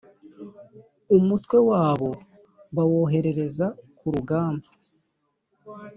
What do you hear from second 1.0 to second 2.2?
umutwe wabo